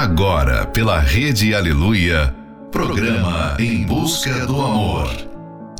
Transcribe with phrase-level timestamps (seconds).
[0.00, 2.32] Agora, pela Rede Aleluia,
[2.70, 5.10] programa Em Busca do Amor.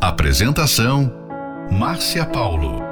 [0.00, 1.08] Apresentação:
[1.70, 2.82] Márcia Paulo.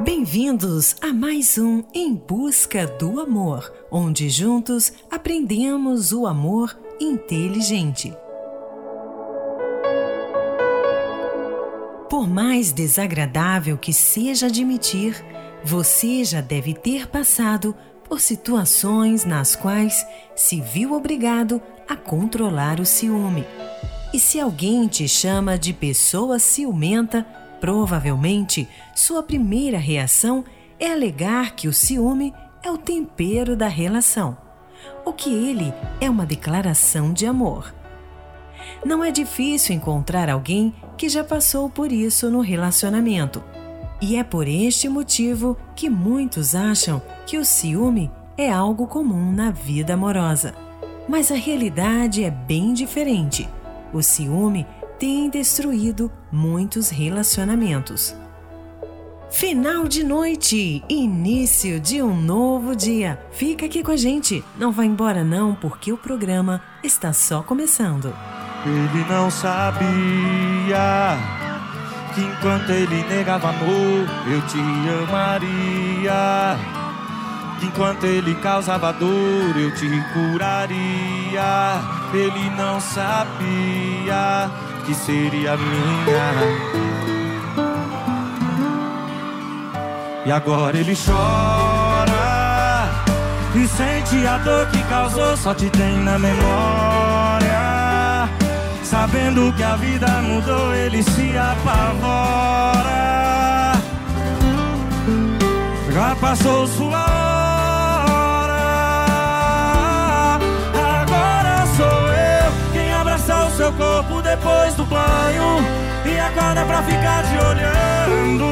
[0.00, 8.16] Bem-vindos a mais um Em Busca do Amor, onde juntos aprendemos o amor inteligente.
[12.08, 15.22] Por mais desagradável que seja admitir,
[15.64, 17.74] você já deve ter passado
[18.08, 23.46] por situações nas quais se viu obrigado a controlar o ciúme.
[24.12, 27.24] E se alguém te chama de pessoa ciumenta,
[27.60, 30.44] provavelmente sua primeira reação
[30.78, 34.36] é alegar que o ciúme é o tempero da relação,
[35.04, 37.72] o que ele é uma declaração de amor.
[38.84, 43.42] Não é difícil encontrar alguém que já passou por isso no relacionamento
[44.02, 49.52] e é por este motivo que muitos acham que o ciúme é algo comum na
[49.52, 50.54] vida amorosa.
[51.08, 53.48] Mas a realidade é bem diferente.
[53.92, 54.66] O ciúme
[54.98, 58.16] tem destruído muitos relacionamentos.
[59.30, 63.24] Final de noite, início de um novo dia.
[63.30, 68.12] Fica aqui com a gente, não vá embora não, porque o programa está só começando.
[68.66, 69.92] Ele não sabia
[72.14, 74.58] que enquanto ele negava amor, eu te
[75.08, 76.58] amaria.
[77.58, 81.80] Que enquanto ele causava dor, eu te curaria.
[82.12, 84.50] Ele não sabia
[84.84, 86.32] que seria minha.
[90.24, 92.22] E agora ele chora
[93.54, 97.61] e sente a dor que causou, só te tem na memória.
[98.92, 102.92] Sabendo que a vida mudou, ele se apavora.
[105.90, 106.98] Já passou sua
[108.10, 108.60] hora.
[111.00, 115.64] Agora sou eu quem abraça o seu corpo depois do banho
[116.04, 118.44] e acorda pra ficar te olhando.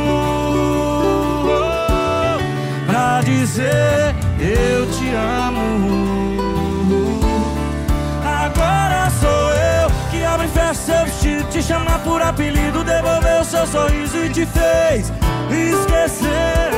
[2.87, 6.40] Pra dizer eu te amo.
[10.35, 15.13] Abre festa seu vestido, te chamar por apelido, devolveu seu sorriso e te fez
[15.51, 16.71] esquecer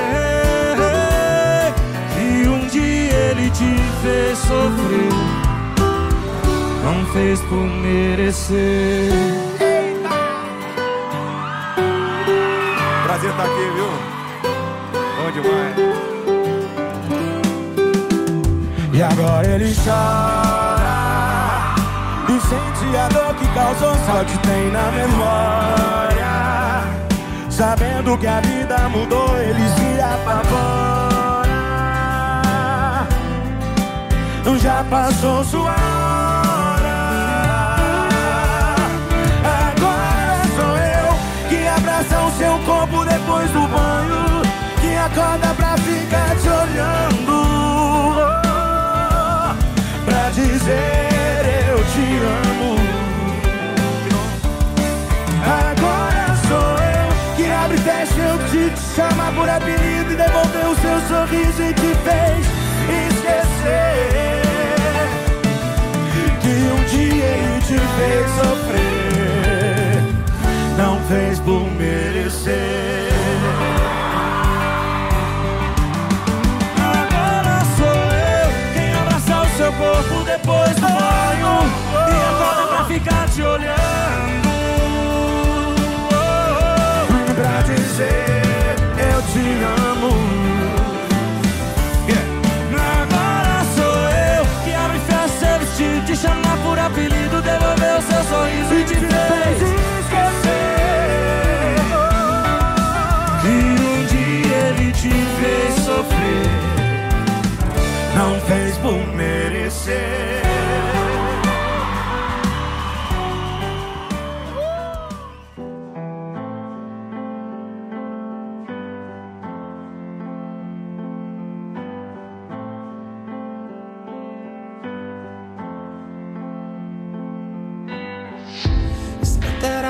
[2.14, 5.12] que um dia ele te fez sofrer,
[6.82, 9.12] não fez por merecer.
[13.04, 13.90] Prazer estar aqui, viu?
[15.19, 15.76] Bom demais.
[18.94, 20.72] E agora ele chora e
[22.48, 26.32] sente a dor que causou só te tem na memória.
[27.50, 30.92] Sabendo que a vida mudou, ele se apavora.
[34.62, 36.97] Já passou sua hora.
[39.66, 44.42] Agora sou eu que abraça o seu corpo depois do banho
[44.81, 47.42] Que acorda pra ficar te olhando.
[50.04, 51.12] Pra dizer
[51.92, 52.06] te
[52.48, 52.76] amo.
[55.44, 60.70] Agora sou eu que abre e fecha eu te, te chama por apelido E devolveu
[60.70, 62.47] o seu sorriso e te fez
[63.08, 64.42] esquecer
[66.41, 68.91] Que um dia ele te fez sofrer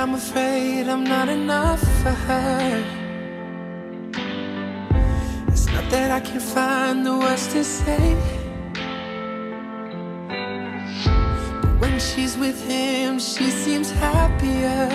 [0.03, 2.85] I'm afraid I'm not enough for her.
[5.47, 8.32] It's not that I can find the words to say.
[14.43, 14.89] Happier.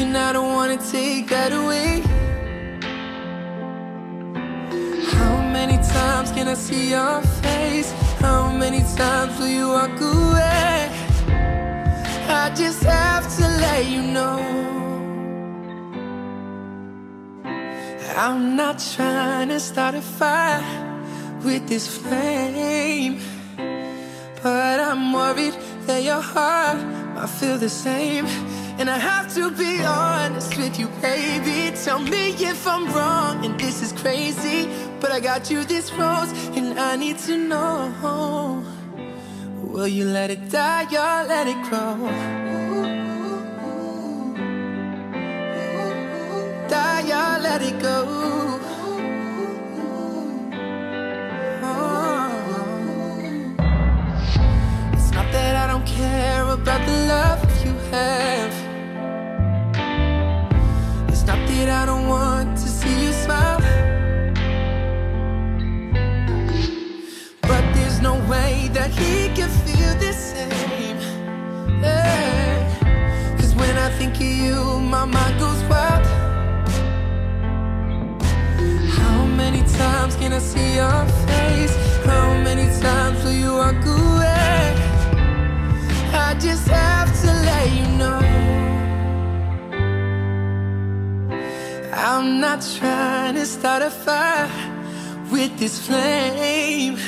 [0.00, 2.02] And I don't wanna take that away.
[5.12, 7.92] How many times can I see your face?
[8.20, 10.90] How many times will you walk away?
[12.28, 14.38] I just have to let you know.
[18.16, 20.64] I'm not trying to start a fire
[21.44, 23.20] with this flame,
[24.42, 25.54] but I'm worried
[25.88, 26.78] that your heart
[27.14, 28.26] might feel the same.
[28.78, 31.74] And I have to be honest with you, baby.
[31.84, 34.68] Tell me if I'm wrong and this is crazy.
[35.00, 38.62] But I got you this rose, and I need to know
[39.62, 41.96] Will you let it die or let it grow?
[46.68, 48.57] Die or let it go?
[55.98, 58.68] Care about the love you have
[61.60, 63.60] it, I don't want to see you smile.
[67.42, 70.98] But there's no way that he can feel the same.
[71.82, 73.36] Yeah.
[73.38, 76.06] Cause when I think of you, my mind goes wild.
[78.98, 81.74] How many times can I see your face?
[82.06, 84.77] How many times will you walk away?
[86.28, 88.20] I just have to let you know.
[91.94, 94.50] I'm not trying to start a fire
[95.32, 96.98] with this flame,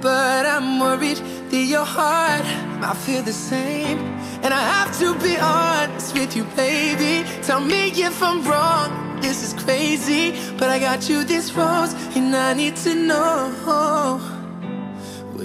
[0.00, 1.20] but I'm worried
[1.50, 2.46] that your heart
[2.80, 3.98] might feel the same.
[4.42, 7.28] And I have to be honest with you, baby.
[7.42, 9.20] Tell me if I'm wrong.
[9.20, 14.37] This is crazy, but I got you this rose, and I need to know.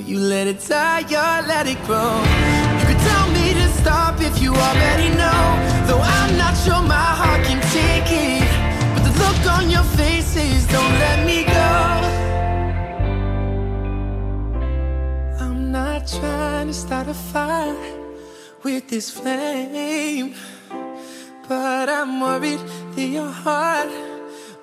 [0.05, 2.19] You let it die or let it grow?
[2.79, 5.43] You could tell me to stop if you already know.
[5.87, 8.43] Though I'm not sure my heart can take it.
[8.93, 11.73] But the look on your faces don't let me go.
[15.39, 17.75] I'm not trying to start a fire
[18.61, 20.35] with this flame.
[21.47, 22.59] But I'm worried
[22.95, 24.12] that your heart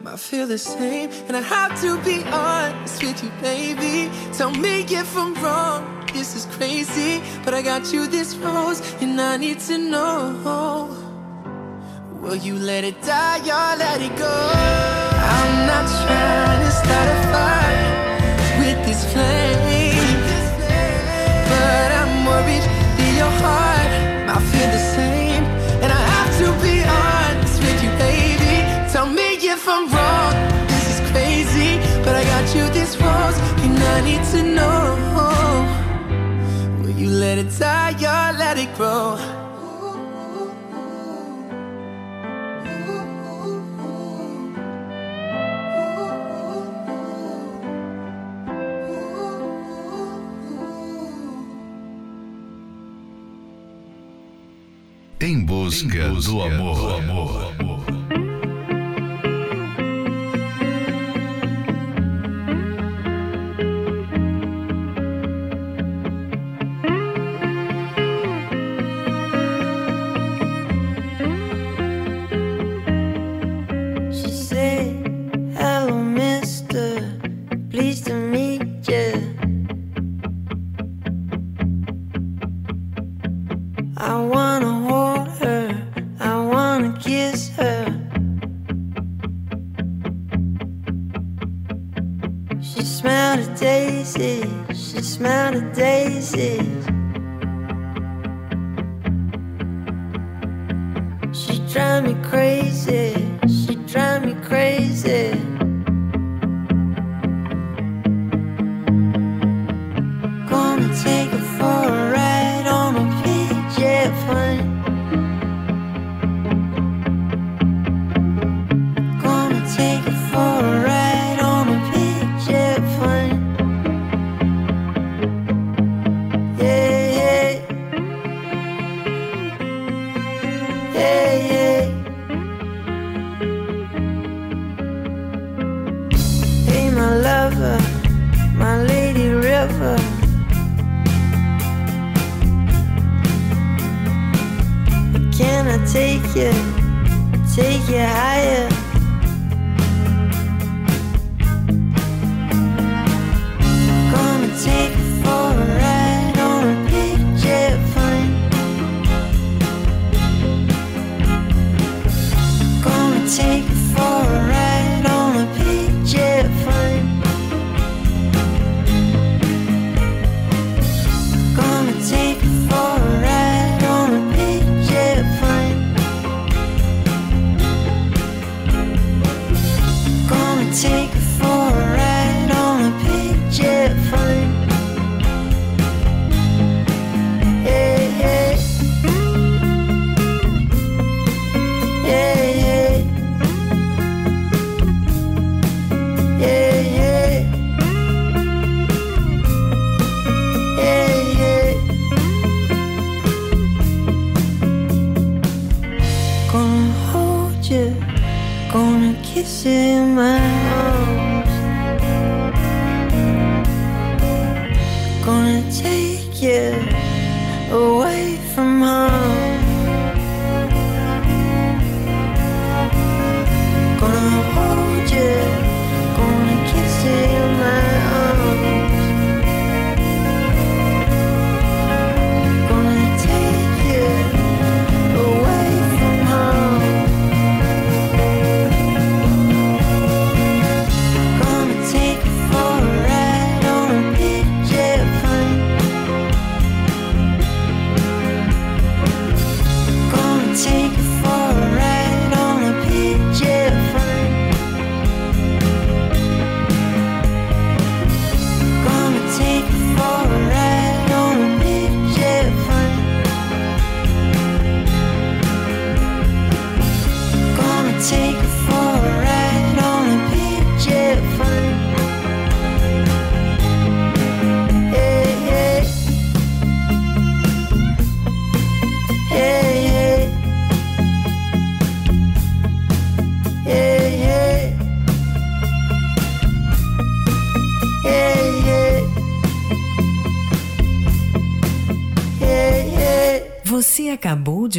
[0.00, 1.10] might feel the same.
[1.28, 4.10] And I have to be honest with you, baby.
[4.32, 9.20] Tell me if I'm wrong this is crazy, but I got you this rose, and
[9.20, 10.88] I need to know.
[12.20, 14.36] Will you let it die or let it go?
[15.38, 17.92] I'm not trying to start a fire
[18.60, 20.20] with this flame,
[21.50, 22.69] but I'm worried
[32.94, 35.00] you rose, and I need to know
[37.20, 39.16] let it die or let it grow.
[55.20, 56.76] Em busca, em busca do amor.
[56.76, 57.40] Do amor.
[57.86, 57.99] Gonna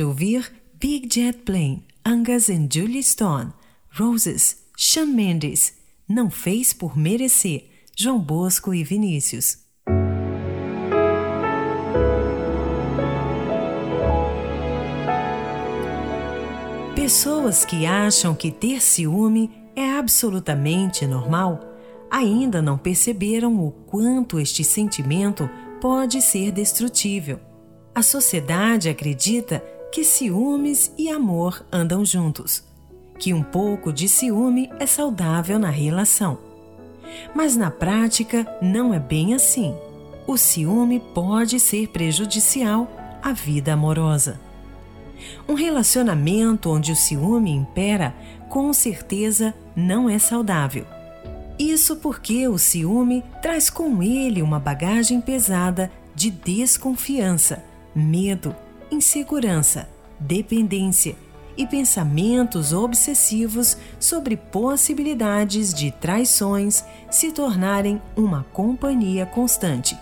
[0.02, 3.54] de ouvir Big Jet Plane, Angus and Julie Stone,
[4.00, 5.76] Roses, Shawn Mendes,
[6.10, 9.60] Não Fez Por Merecer, João Bosco e Vinícius.
[16.96, 21.60] Pessoas que acham que ter ciúme é absolutamente normal
[22.10, 25.48] ainda não perceberam o quanto este sentimento
[25.80, 27.40] pode ser destrutível.
[27.94, 32.64] A sociedade acredita que ciúmes e amor andam juntos,
[33.20, 36.38] que um pouco de ciúme é saudável na relação.
[37.36, 39.76] Mas na prática não é bem assim.
[40.26, 42.90] O ciúme pode ser prejudicial
[43.22, 44.40] à vida amorosa.
[45.48, 48.16] Um relacionamento onde o ciúme impera,
[48.50, 50.86] com certeza não é saudável.
[51.60, 58.56] Isso porque o ciúme traz com ele uma bagagem pesada de desconfiança, medo,
[58.92, 61.16] insegurança, dependência
[61.58, 69.98] e pensamentos obsessivos sobre possibilidades de traições se tornarem uma companhia constante.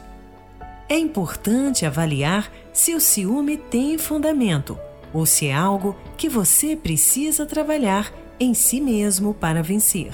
[0.87, 4.77] É importante avaliar se o ciúme tem fundamento
[5.13, 10.13] ou se é algo que você precisa trabalhar em si mesmo para vencer.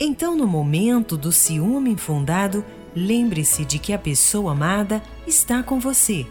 [0.00, 6.24] Então, no momento do ciúme infundado, lembre-se de que a pessoa amada está com você,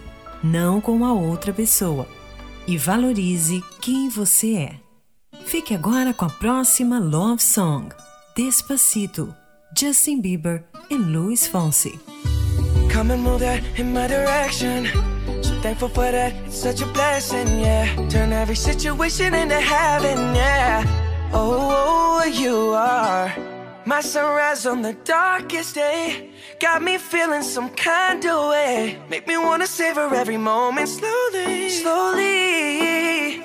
[0.47, 2.07] não com a outra pessoa,
[2.65, 4.75] e valorize quem você é.
[5.45, 7.89] Fique agora com a próxima Love Song,
[8.35, 9.33] Despacito,
[9.77, 11.99] Justin Bieber e Luis Fonsi.
[12.91, 14.85] Come and move that in my direction.
[15.43, 17.85] So thankful for that, it's such a blessing, yeah.
[18.09, 20.83] Turn every situation into heaven, yeah.
[21.33, 23.56] Oh, you are
[23.87, 26.29] my sunrise on the darkest day.
[26.59, 28.99] Got me feeling some kind of way.
[29.09, 33.35] Make me wanna savor every moment slowly, slowly.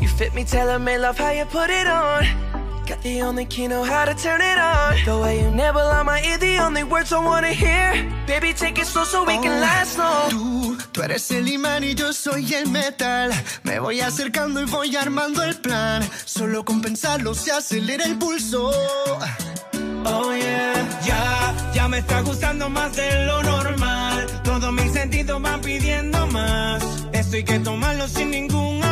[0.00, 2.55] You fit me, tailor made love how you put it on.
[2.86, 4.94] Got the only key, know how to turn it on.
[5.04, 8.08] The way you nibble on my ear, the only words I wanna hear.
[8.28, 10.30] Baby, take it slow so we can last long.
[10.30, 13.32] Tú, tú eres el imán y yo soy el metal.
[13.64, 16.08] Me voy acercando y voy armando el plan.
[16.24, 18.70] Solo con pensarlo se acelera el pulso.
[20.04, 24.26] Oh yeah, Ya, ya me está gustando más de lo normal.
[24.44, 26.84] Todos mis sentidos van pidiendo más.
[27.12, 28.85] Esto hay que tomarlo sin ningún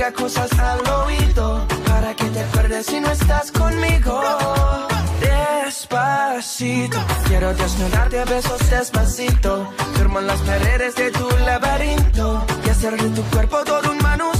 [0.00, 1.66] diga cosas al oído.
[1.86, 4.22] Para que te acuerdes si no estás conmigo.
[5.20, 6.98] Despacito.
[7.28, 9.70] Quiero desnudarte a besos despacito.
[9.96, 12.46] Firmo en las paredes de tu laberinto.
[12.66, 14.39] Y hacer de tu cuerpo todo un manuscrito.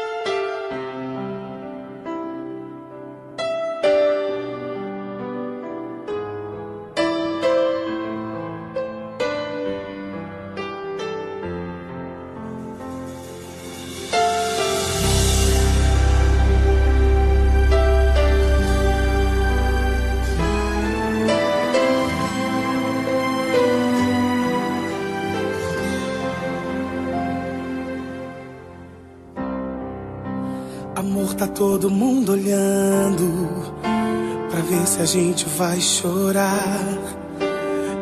[35.41, 36.83] Gente vai chorar.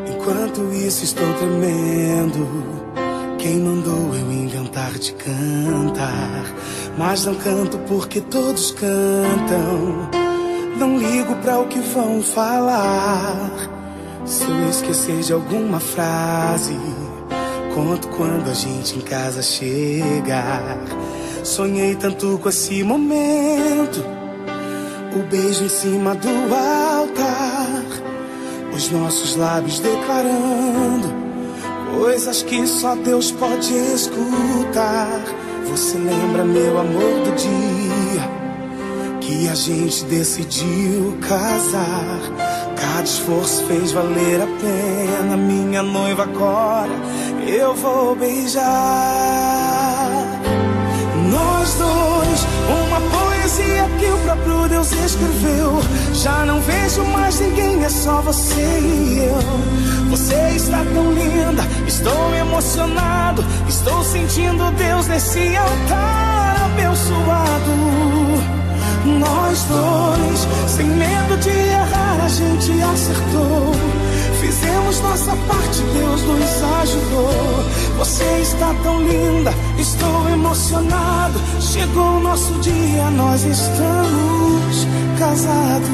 [0.08, 2.48] Enquanto isso, estou tremendo.
[3.38, 6.44] Quem mandou eu inventar de cantar?
[6.98, 10.10] Mas não canto porque todos cantam.
[10.78, 13.52] Não ligo pra o que vão falar.
[14.26, 16.76] Se eu esquecer de alguma frase,
[17.74, 20.78] conto quando a gente em casa chegar.
[21.44, 24.19] Sonhei tanto com esse momento.
[25.16, 27.84] O beijo em cima do altar.
[28.74, 31.14] Os nossos lábios declarando
[31.98, 35.22] coisas que só Deus pode escutar.
[35.70, 38.40] Você lembra, meu amor, do dia
[39.22, 42.20] que a gente decidiu casar?
[42.76, 45.38] Cada esforço fez valer a pena.
[45.38, 46.92] Minha noiva agora
[47.48, 48.64] eu vou beijar.
[51.32, 52.19] Nós dois,
[53.70, 55.80] poesia que o próprio Deus escreveu.
[56.14, 60.10] Já não vejo mais ninguém, é só você e eu.
[60.10, 63.46] Você está tão linda, estou emocionado.
[63.68, 67.72] Estou sentindo Deus nesse altar abençoado.
[69.06, 73.74] Nós dois, sem medo de errar, a gente acertou.
[74.50, 77.30] Fizemos nossa parte, Deus nos ajudou.
[78.00, 81.40] Você está tão linda, estou emocionado.
[81.62, 84.88] Chegou o nosso dia, nós estamos
[85.20, 85.90] casados.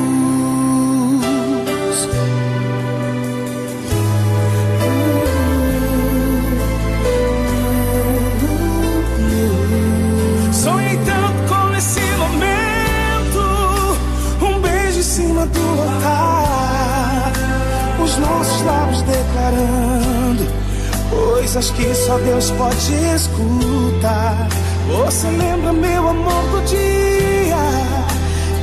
[21.10, 24.48] Coisas que só Deus pode escutar.
[24.88, 27.56] Você lembra, meu amor, do dia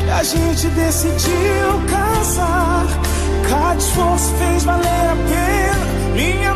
[0.05, 2.87] que a gente decidiu casar?
[3.49, 5.87] Cada esforço fez valer a pena.
[6.14, 6.55] Minha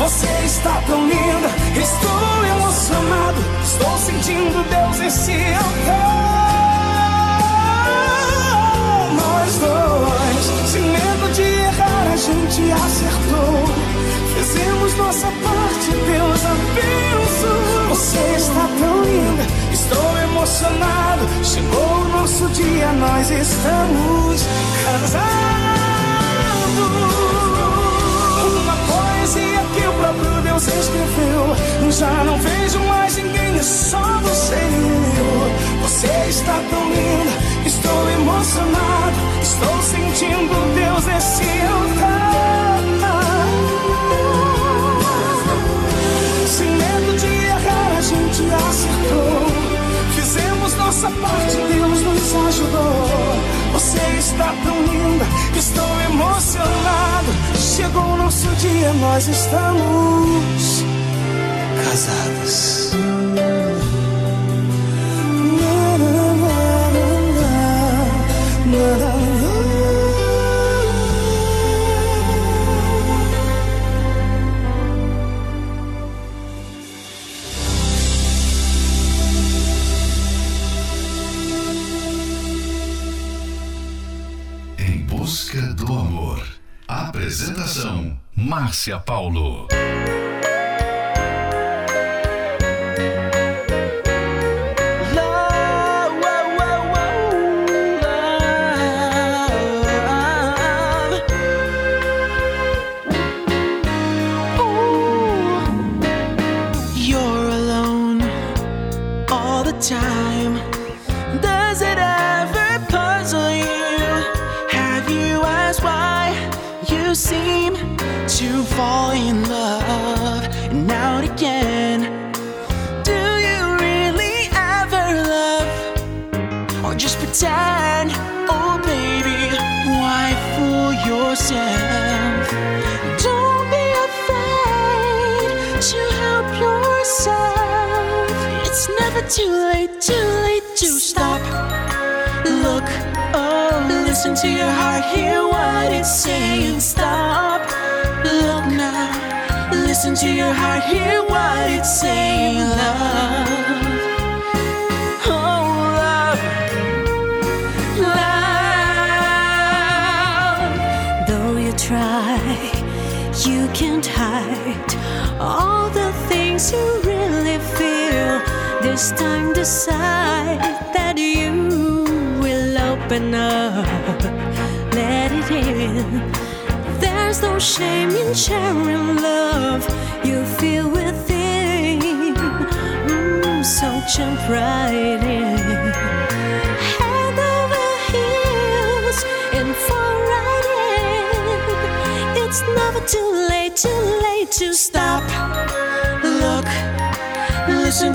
[0.00, 3.36] Você está tão linda, estou emocionado.
[3.62, 6.00] Estou sentindo Deus nesse altar.
[9.12, 13.68] Nós dois, sem medo de errar, a gente acertou.
[14.38, 17.88] Fizemos nossa parte, Deus abençoou.
[17.90, 21.28] Você está tão linda, estou emocionado.
[21.44, 24.46] Chegou o nosso dia, nós estamos
[24.82, 25.79] casados.
[30.60, 31.90] você escreveu.
[31.90, 35.82] Já não vejo mais ninguém, é só você e eu.
[35.82, 39.16] Você está tão linda, estou emocionado.
[39.42, 42.80] Estou sentindo Deus nesse altar.
[46.46, 49.46] Sem medo de errar, a gente acertou.
[50.14, 53.59] Fizemos nossa parte, Deus nos ajudou.
[53.72, 55.24] Você está tão linda,
[55.56, 57.28] estou emocionado.
[57.56, 60.84] Chegou o nosso dia, nós estamos
[61.84, 62.90] casados.
[88.70, 89.66] Márcia Paulo.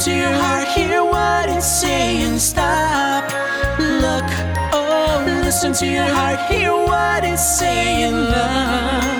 [0.06, 2.38] To your heart, hear what it's saying.
[2.38, 3.24] Stop.
[3.80, 4.30] Look,
[4.72, 8.14] oh, listen to your heart, hear what it's saying.
[8.14, 9.15] Love,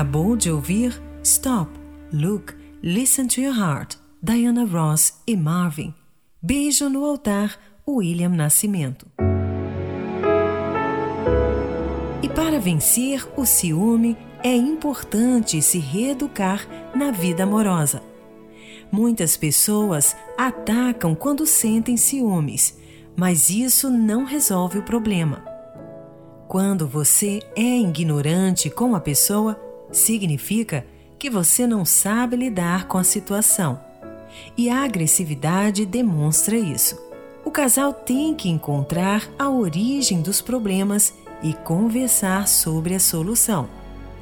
[0.00, 1.70] acabou de ouvir Stop,
[2.10, 5.92] Look, Listen to Your Heart, Diana Ross e Marvin.
[6.40, 9.06] Beijo no altar, William Nascimento.
[12.22, 18.02] E para vencer o ciúme, é importante se reeducar na vida amorosa.
[18.90, 22.74] Muitas pessoas atacam quando sentem ciúmes,
[23.14, 25.44] mas isso não resolve o problema.
[26.48, 30.86] Quando você é ignorante com a pessoa, significa
[31.18, 33.80] que você não sabe lidar com a situação.
[34.56, 36.98] E a agressividade demonstra isso.
[37.44, 43.68] O casal tem que encontrar a origem dos problemas e conversar sobre a solução.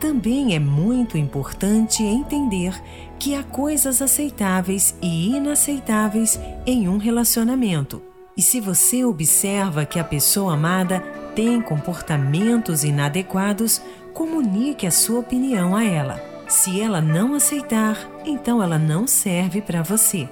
[0.00, 2.80] Também é muito importante entender
[3.18, 8.00] que há coisas aceitáveis e inaceitáveis em um relacionamento.
[8.36, 11.00] E se você observa que a pessoa amada
[11.34, 13.82] tem comportamentos inadequados,
[14.18, 16.20] comunique a sua opinião a ela.
[16.48, 20.28] Se ela não aceitar, então ela não serve para você,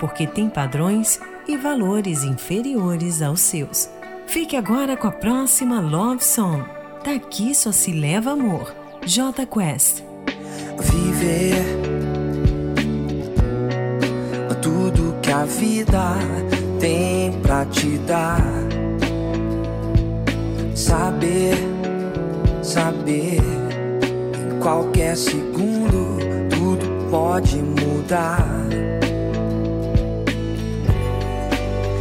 [0.00, 3.88] porque tem padrões e valores inferiores aos seus.
[4.26, 6.64] Fique agora com a próxima Love Song,
[7.04, 8.74] Daqui só se leva amor.
[9.06, 10.02] J Quest.
[10.78, 11.54] Viver
[14.60, 16.14] tudo que a vida
[16.80, 18.42] tem pra te dar.
[20.74, 21.69] Saber,
[22.70, 28.46] saber, em qualquer segundo tudo pode mudar.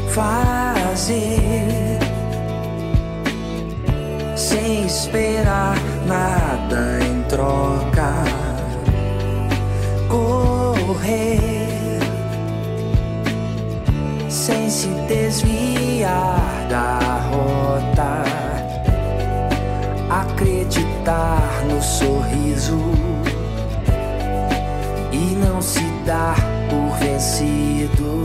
[0.10, 1.98] Fazer
[4.36, 8.14] sem esperar nada em troca.
[10.08, 11.70] Correr
[14.30, 17.00] sem se desviar da
[17.32, 18.49] rota.
[20.10, 22.80] Acreditar no sorriso
[25.12, 26.36] e não se dar
[26.68, 28.24] por vencido.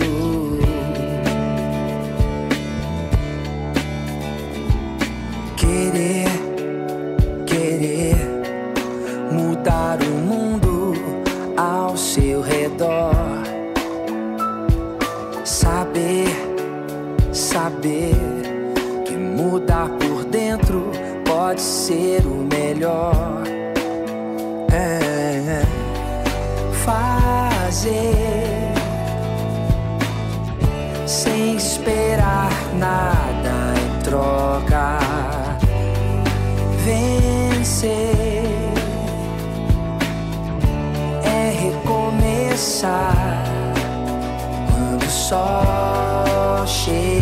[5.57, 6.29] Querer,
[7.47, 8.17] querer
[9.31, 10.95] mudar o mundo
[11.57, 13.44] ao seu redor.
[21.87, 23.45] Ser o melhor.
[24.73, 25.63] É
[26.87, 28.73] fazer
[31.07, 34.99] sem esperar nada em troca.
[36.85, 38.45] Vencer
[41.23, 43.45] é recomeçar
[44.73, 47.14] quando sol chega,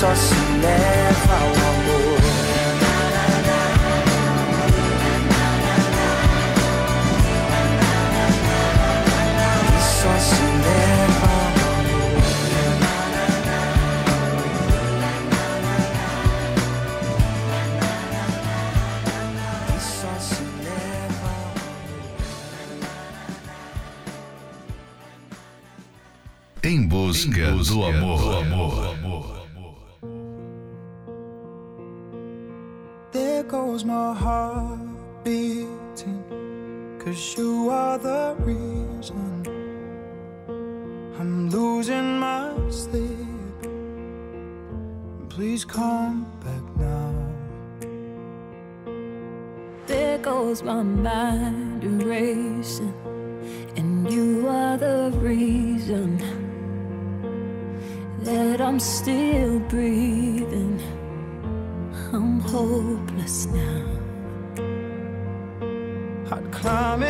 [0.00, 1.09] só se leva
[27.22, 28.96] Em busca, do amor.
[33.12, 34.78] There goes my heart
[35.22, 36.24] beating.
[36.98, 39.44] Cause you are the reason
[41.18, 43.18] I'm losing my sleep.
[45.28, 47.12] Please come back now.
[49.86, 52.94] There goes my mind erasing,
[53.76, 56.49] and you are the reason
[58.22, 60.80] that I'm still breathing.
[62.12, 63.86] I'm hopeless now.
[66.32, 67.09] I'd climb every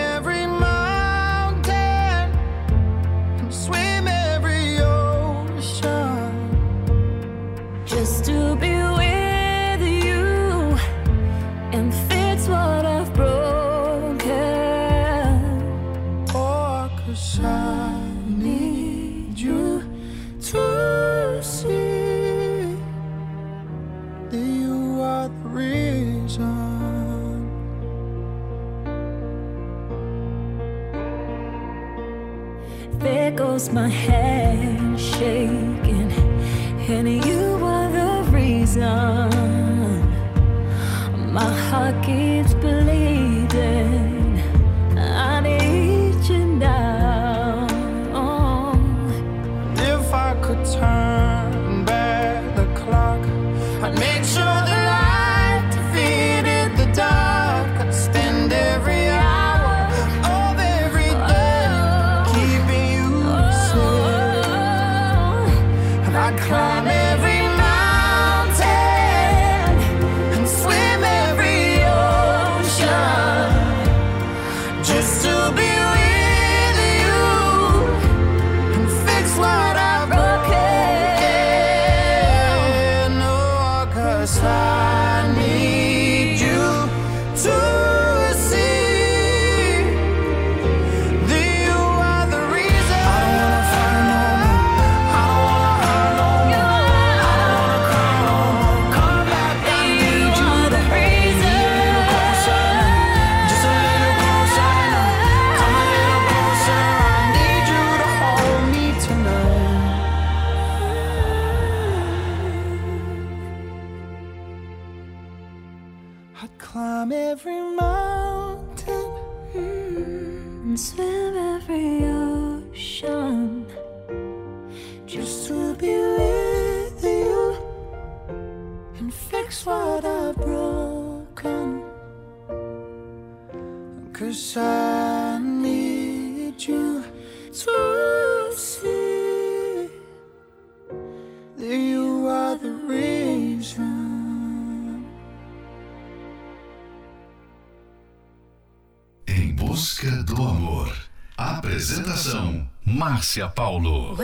[153.21, 154.15] Márcia Paulo.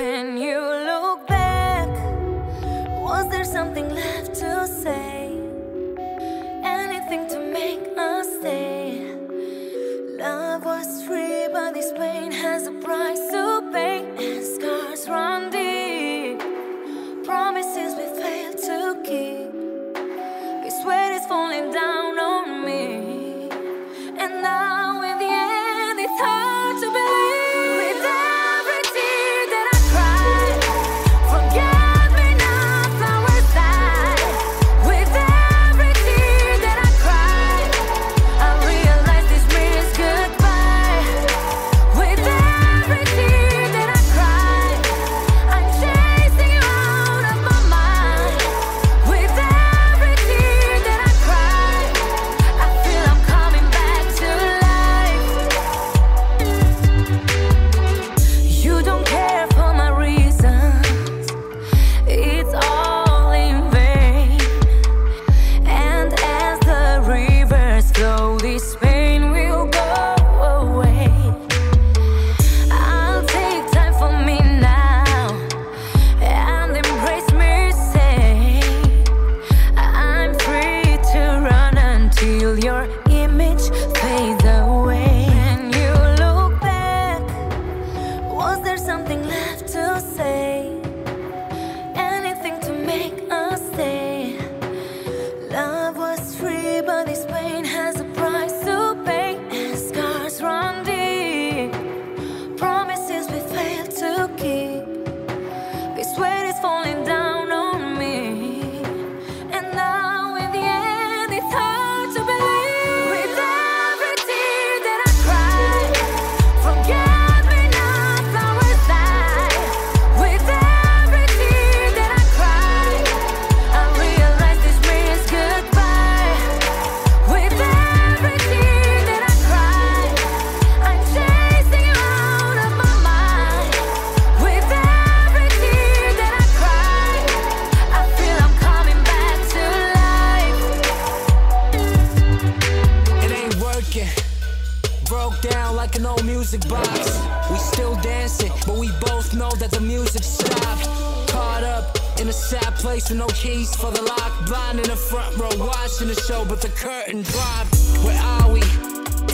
[153.27, 154.47] no keys for the lock.
[154.47, 157.77] Blind in the front row, watching the show, but the curtain dropped.
[158.05, 158.61] Where are we?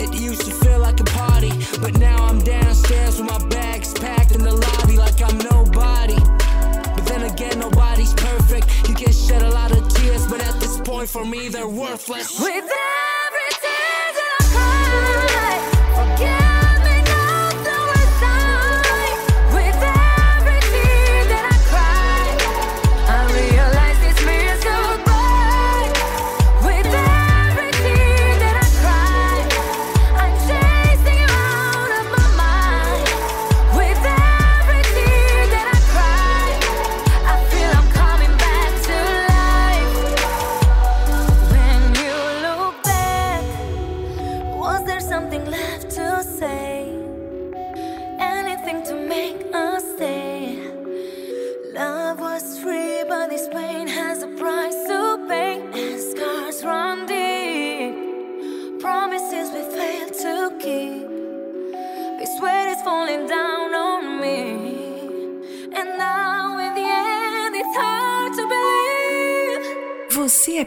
[0.01, 4.31] It used to feel like a party, but now I'm downstairs with my bags packed
[4.33, 6.19] in the lobby like I'm nobody.
[6.95, 8.67] But then again, nobody's perfect.
[8.87, 12.39] You can shed a lot of tears, but at this point, for me, they're worthless.
[12.39, 13.12] Without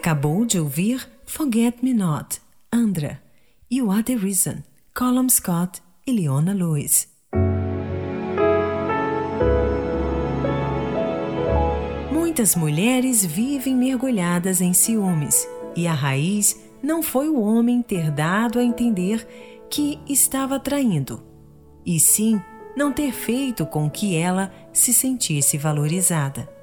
[0.06, 2.40] Acabou de ouvir Forget Me Not,
[2.72, 3.20] Andra,
[3.68, 4.62] e What the Reason,
[4.94, 7.08] Colum Scott e Leona Lewis.
[12.12, 15.44] Muitas mulheres vivem mergulhadas em ciúmes,
[15.74, 19.26] e a raiz não foi o homem ter dado a entender
[19.68, 21.20] que estava traindo,
[21.84, 22.40] e sim
[22.76, 26.55] não ter feito com que ela se sentisse valorizada.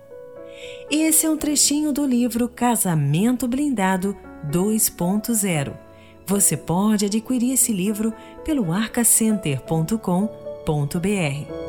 [0.90, 4.16] Esse é um trechinho do livro Casamento Blindado
[4.50, 5.74] 2.0.
[6.26, 8.14] Você pode adquirir esse livro
[8.46, 11.64] pelo arcacenter.com.br.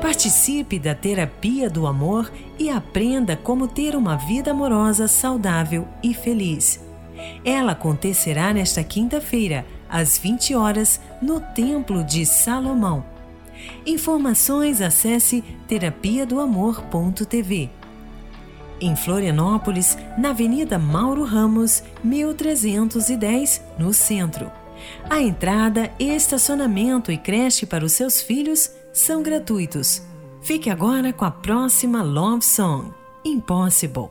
[0.00, 6.80] Participe da terapia do amor e aprenda como ter uma vida amorosa saudável e feliz.
[7.44, 13.15] Ela acontecerá nesta quinta-feira, às 20 horas, no Templo de Salomão
[13.86, 17.70] Informações acesse terapia do amor.tv.
[18.80, 24.50] Em Florianópolis, na Avenida Mauro Ramos, 1310, no centro.
[25.08, 30.02] A entrada, estacionamento e creche para os seus filhos são gratuitos.
[30.42, 32.92] Fique agora com a próxima Love Song,
[33.24, 34.10] Impossible,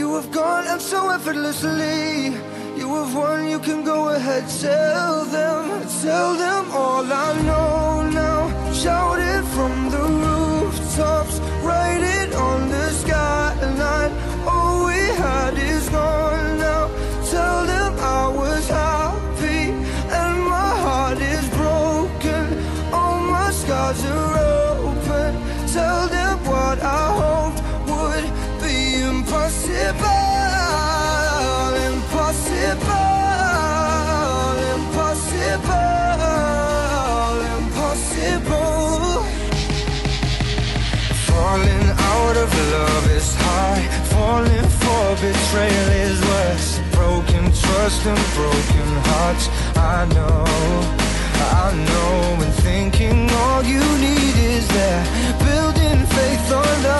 [0.00, 2.32] You have gone and so effortlessly.
[2.80, 5.62] You have won, you can go ahead, tell them,
[6.00, 8.72] tell them all I know now.
[8.72, 14.12] Shout it from the rooftops, write it on the skyline.
[14.48, 16.88] All we had is gone now.
[17.30, 17.79] Tell them
[45.20, 46.80] betrayal is worse.
[46.92, 49.48] Broken trust and broken hearts.
[49.76, 50.44] I know,
[51.62, 52.44] I know.
[52.44, 55.04] And thinking all you need is there.
[55.44, 56.99] Building faith on nothing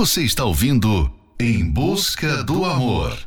[0.00, 3.18] Você está ouvindo Em Busca do Amor.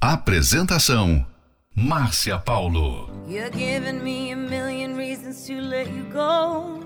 [0.00, 1.24] Apresentação:
[1.72, 3.08] Márcia Paulo.
[3.28, 6.85] You're giving me a million reasons to let you go.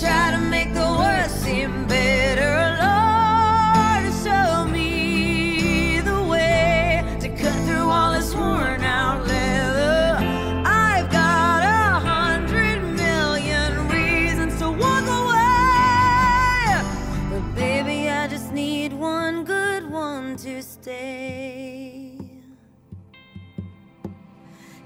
[0.00, 2.63] try to make the worst seem better.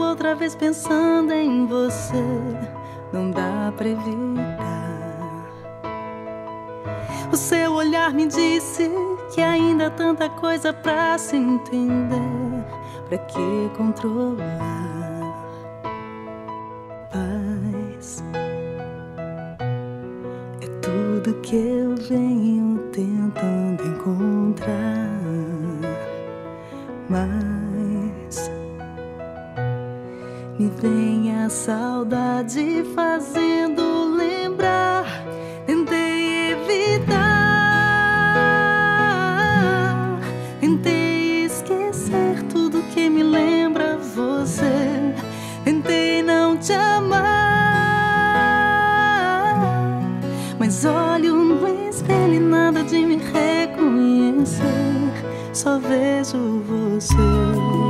[0.00, 2.24] Outra vez pensando em você.
[3.12, 5.48] Não dá pra evitar.
[7.32, 8.90] O seu olhar me disse
[9.34, 12.64] que ainda há tanta coisa pra se entender.
[13.08, 14.38] Pra que controlar?
[17.10, 18.22] Paz
[20.60, 25.08] é tudo que eu venho tentando encontrar
[27.08, 27.57] mas
[30.58, 35.06] me vem a saudade fazendo lembrar.
[35.64, 37.08] Tentei evitar,
[40.60, 45.14] tentei esquecer tudo que me lembra você.
[45.64, 47.20] Tentei não te amar,
[50.58, 54.64] mas olho no espelho e nada de me reconhecer.
[55.52, 57.87] Só vejo você.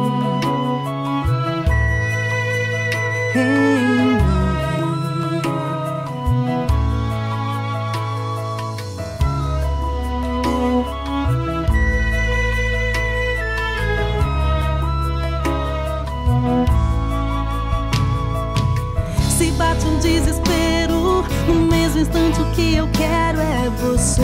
[22.99, 24.23] Quero é você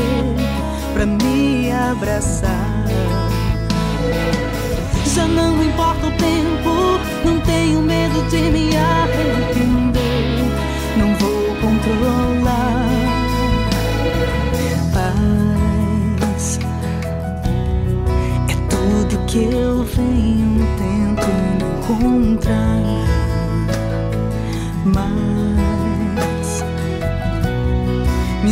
[0.92, 2.84] pra me abraçar.
[5.14, 10.02] Já não importa o tempo, não tenho medo de me arrepender.
[10.96, 12.88] Não vou controlar.
[14.92, 16.58] Paz
[18.48, 22.73] é tudo que eu venho tentando encontrar.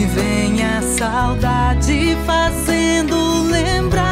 [0.07, 4.12] Vem a saudade fazendo lembrar.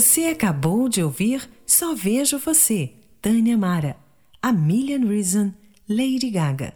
[0.00, 3.96] Você acabou de ouvir Só Vejo Você, Tânia Mara,
[4.40, 5.52] A Million Reason,
[5.88, 6.72] Lady Gaga.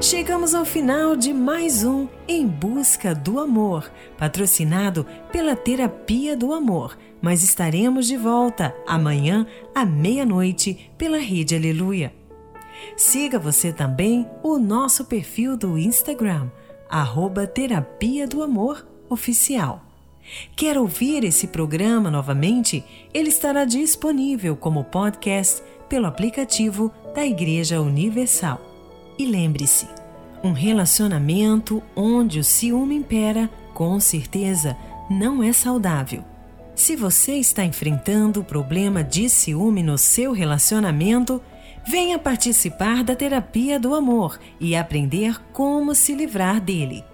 [0.00, 3.88] Chegamos ao final de mais um Em Busca do Amor,
[4.18, 12.12] patrocinado pela Terapia do Amor, mas estaremos de volta amanhã à meia-noite pela Rede Aleluia.
[12.96, 16.50] Siga você também o nosso perfil do Instagram,
[16.90, 19.87] arroba Terapia do Amor Oficial.
[20.54, 22.84] Quer ouvir esse programa novamente?
[23.12, 28.60] Ele estará disponível como podcast pelo aplicativo da Igreja Universal.
[29.18, 29.88] E lembre-se,
[30.42, 34.76] um relacionamento onde o ciúme impera, com certeza,
[35.10, 36.22] não é saudável.
[36.74, 41.42] Se você está enfrentando o problema de ciúme no seu relacionamento,
[41.84, 47.04] venha participar da terapia do amor e aprender como se livrar dele.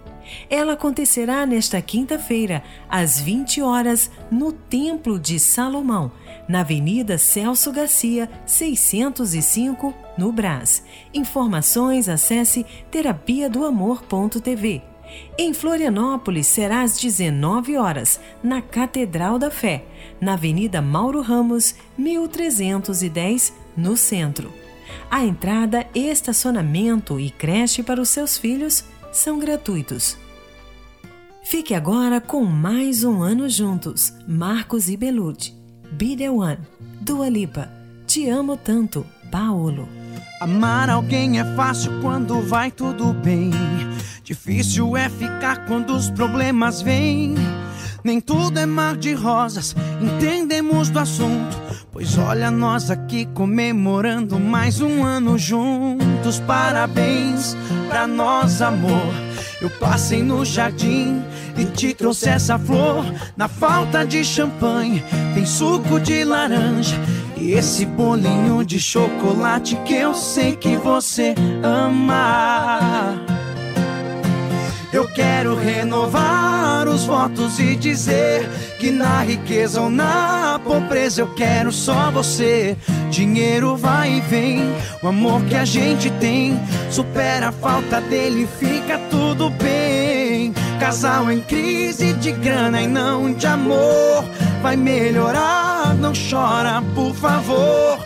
[0.49, 6.13] Ela acontecerá nesta quinta-feira, às 20 horas, no Templo de Salomão,
[6.49, 10.85] na Avenida Celso Garcia, 605, no Brás.
[11.13, 14.83] Informações acesse terapia do amor.tv.
[15.39, 19.85] Em Florianópolis será às 19 horas, na Catedral da Fé,
[20.21, 24.53] na Avenida Mauro Ramos, 1310, no centro.
[25.11, 30.19] A entrada, estacionamento e creche para os seus filhos são gratuitos.
[31.45, 35.55] Fique agora com mais um ano juntos, Marcos e Belude.
[35.93, 36.59] Be the one,
[37.01, 37.71] Dua Lipa.
[38.07, 39.89] Te amo tanto, Paulo.
[40.41, 43.51] Amar alguém é fácil quando vai tudo bem.
[44.25, 47.35] Difícil é ficar quando os problemas vêm.
[48.05, 51.59] Nem tudo é mar de rosas, entendemos do assunto.
[51.91, 56.39] Pois olha nós aqui comemorando mais um ano juntos.
[56.41, 57.57] Parabéns
[57.89, 59.15] pra nós, amor.
[59.59, 61.23] Eu passei no jardim
[61.57, 63.07] e te trouxe essa flor.
[63.39, 65.03] Na falta de champanhe,
[65.33, 66.97] tem suco de laranja.
[67.39, 73.19] E esse bolinho de chocolate que eu sei que você ama.
[74.93, 76.54] Eu quero renovar
[76.95, 82.77] os votos e dizer que na riqueza ou na pobreza eu quero só você.
[83.11, 84.61] Dinheiro vai e vem,
[85.03, 86.59] o amor que a gente tem
[86.91, 90.53] supera a falta dele, fica tudo bem.
[90.79, 94.25] Casal em crise de grana e não de amor,
[94.63, 97.99] vai melhorar, não chora, por favor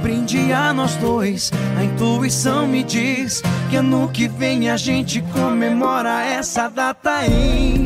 [0.00, 1.52] brinde a nós dois.
[1.78, 7.79] A intuição me diz que ano que vem a gente comemora essa data em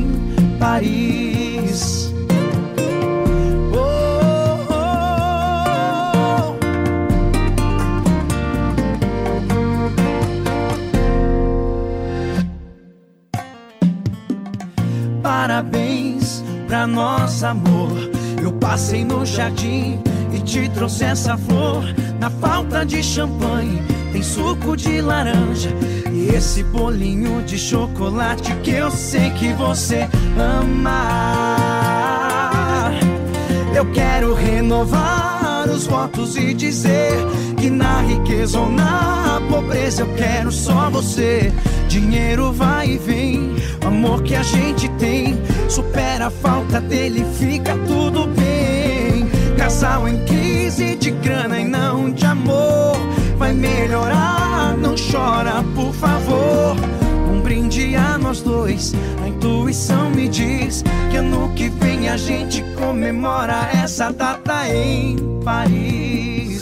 [0.64, 2.10] Paris.
[3.70, 3.78] Oh,
[4.70, 4.86] oh,
[6.32, 6.56] oh.
[15.22, 17.92] Parabéns pra nosso amor.
[18.42, 20.00] Eu passei no jardim
[20.32, 21.84] e te trouxe essa flor.
[22.18, 23.82] Na falta de champanhe,
[24.14, 25.70] tem suco de laranja.
[26.12, 30.08] E esse bolinho de chocolate que eu sei que você
[30.38, 31.00] ama.
[33.74, 37.10] Eu quero renovar os votos e dizer
[37.56, 41.52] que na riqueza ou na pobreza eu quero só você.
[41.88, 45.36] Dinheiro vai e vem, o amor que a gente tem
[45.68, 49.28] supera a falta dele, fica tudo bem.
[49.56, 52.94] Casal em crise de grana e não de amor.
[53.54, 56.76] Melhorar, não chora, por favor.
[57.30, 58.92] Um brinde a nós dois.
[59.22, 66.60] A intuição me diz que ano que vem a gente comemora essa data em Paris.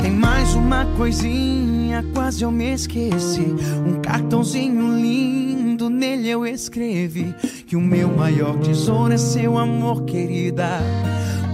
[0.00, 3.54] Tem mais uma coisinha, quase eu me esqueci.
[3.86, 7.34] Um cartãozinho lindo, nele eu escrevi
[7.66, 10.80] que o meu maior tesouro é seu amor, querida.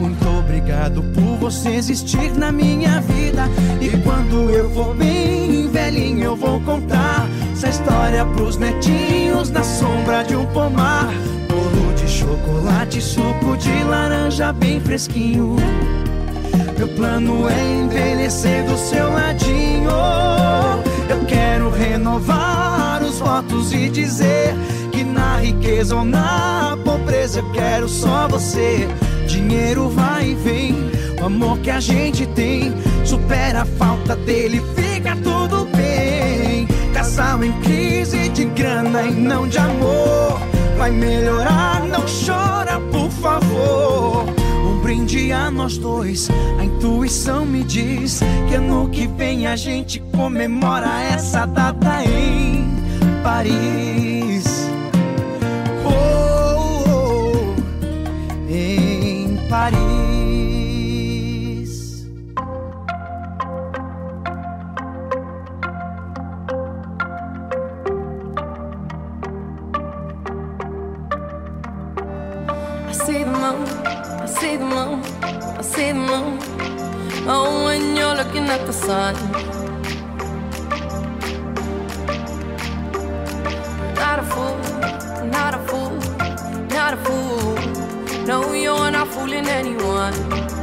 [0.01, 3.45] Muito obrigado por você existir na minha vida.
[3.83, 10.23] E quando eu for bem velhinho, eu vou contar essa história pros netinhos na sombra
[10.23, 11.11] de um pomar.
[11.47, 15.57] Bolo de chocolate, suco de laranja bem fresquinho.
[16.79, 19.91] Meu plano é envelhecer do seu ladinho.
[21.11, 24.55] Eu quero renovar os votos e dizer
[24.93, 28.89] que na riqueza ou na pobreza eu quero só você
[29.31, 30.75] dinheiro vai e vem.
[31.21, 32.73] O amor que a gente tem
[33.05, 36.67] supera a falta dele, fica tudo bem.
[36.93, 40.41] Casal em crise de grana e não de amor.
[40.77, 44.25] Vai melhorar, não chora, por favor.
[44.65, 46.29] Um brinde a nós dois,
[46.59, 52.67] a intuição me diz que ano que vem a gente comemora essa data em
[53.23, 54.20] Paris.
[59.51, 59.75] Paris.
[72.87, 73.67] I see the moon,
[74.23, 75.03] I see the moon,
[75.59, 76.39] I see the moon.
[77.27, 79.17] Oh, when you're looking at the sun.
[83.97, 84.59] Not a fool,
[85.27, 85.97] not a fool,
[86.69, 87.30] not a fool.
[89.31, 90.60] fooling anyone.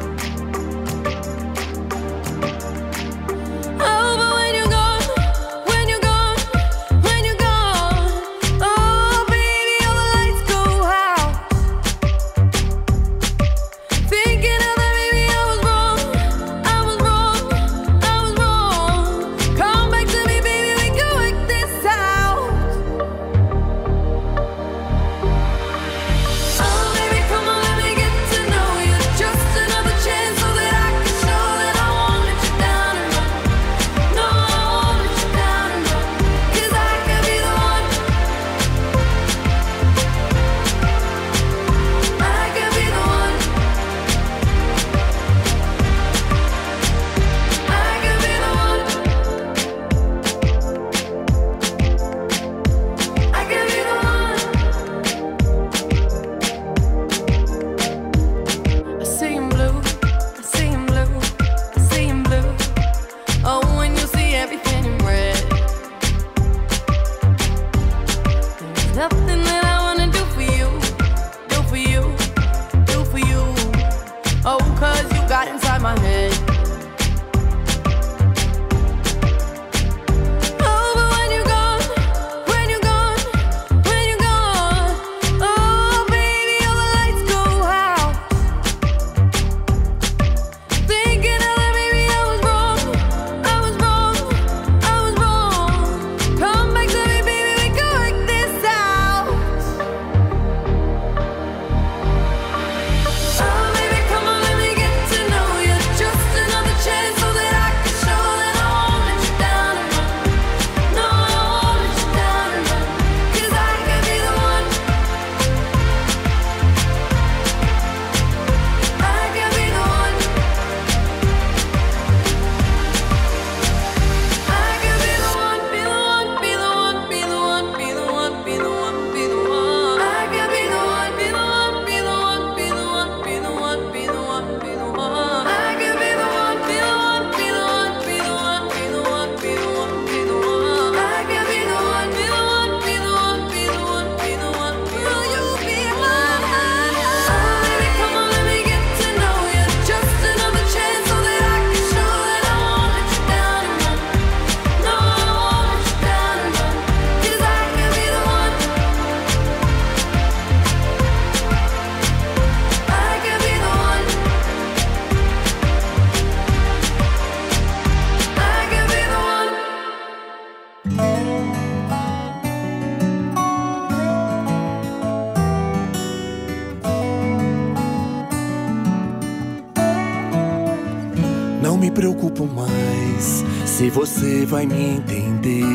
[183.97, 185.65] você vai me entender.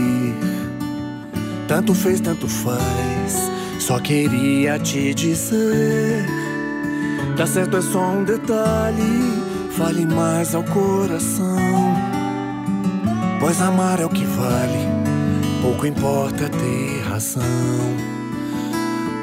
[1.66, 3.50] Tanto fez, tanto faz.
[3.80, 6.24] Só queria te dizer:
[7.36, 9.42] Tá certo, é só um detalhe.
[9.76, 11.56] Fale mais ao coração.
[13.40, 14.86] Pois amar é o que vale.
[15.60, 17.42] Pouco importa ter razão.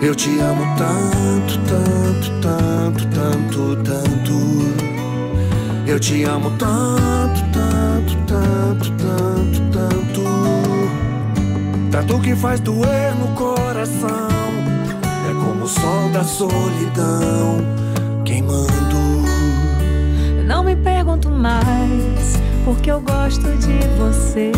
[0.01, 4.39] Eu te amo tanto, tanto, tanto, tanto, tanto.
[5.87, 7.68] Eu te amo tanto, tanto
[8.29, 10.21] tanto, tanto, tanto.
[11.91, 14.29] Tanto que faz doer no coração.
[15.29, 17.57] É como o sol da solidão
[18.23, 18.69] queimando.
[20.45, 24.51] Não me pergunto mais, porque eu gosto de você.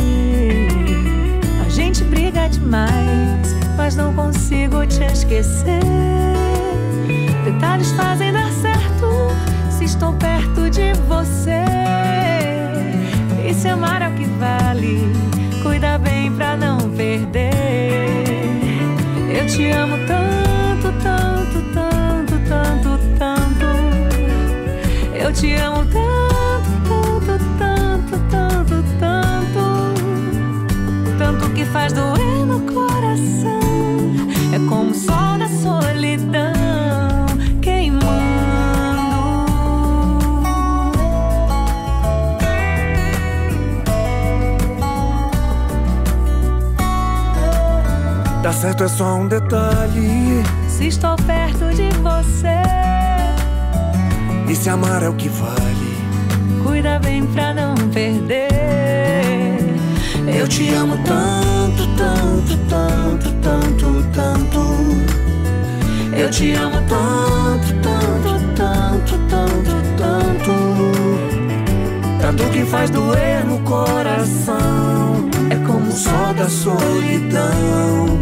[1.65, 5.79] A gente briga demais, mas não consigo te esquecer.
[7.45, 9.07] Detalhes fazem dar certo
[9.69, 12.30] se estou perto de você.
[13.51, 15.11] E se amar é o que vale,
[15.61, 17.51] cuida bem pra não perder.
[19.29, 23.65] Eu te amo tanto, tanto, tanto, tanto, tanto.
[25.13, 29.63] Eu te amo tanto, tanto, tanto, tanto, tanto,
[31.17, 32.20] tanto que faz doer.
[48.61, 50.43] Certo é só um detalhe.
[50.67, 52.61] Se estou perto de você,
[54.47, 55.97] E se amar é o que vale.
[56.63, 58.49] cuida bem pra não perder.
[60.27, 64.61] Eu te amo tanto, tanto, tanto, tanto, tanto.
[66.15, 70.53] Eu te amo tanto, tanto, tanto, tanto, tanto.
[72.21, 75.29] Tanto que faz doer no coração.
[75.49, 78.21] É como o sol da solidão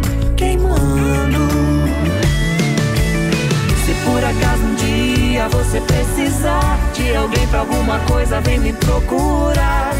[3.86, 9.94] Se por acaso um dia você precisar de alguém pra alguma coisa, vem me procurar.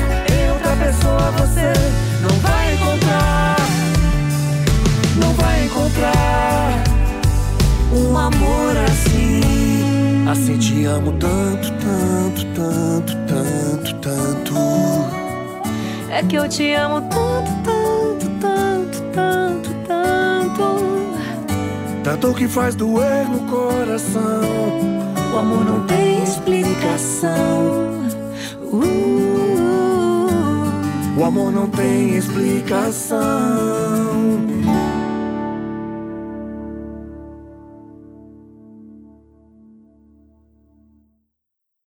[0.46, 1.74] Eu, outra pessoa, você
[2.22, 3.56] não vai encontrar.
[5.16, 6.84] Não vai encontrar
[7.92, 10.28] um amor assim.
[10.30, 14.54] Assim te amo tanto, tanto, tanto, tanto, tanto.
[16.12, 19.59] É que eu te amo tanto, tanto, tanto, tanto,
[20.56, 20.90] tanto.
[22.04, 24.42] Tanto que faz doer no coração.
[25.34, 27.30] O amor não tem explicação.
[28.64, 29.10] Uh,
[31.18, 33.20] O amor não tem explicação.